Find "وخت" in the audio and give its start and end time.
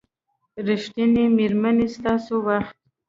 2.47-2.75